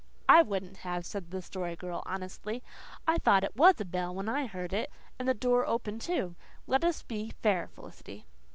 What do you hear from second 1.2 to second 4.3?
the Story Girl honestly. "I thought it WAS a bell when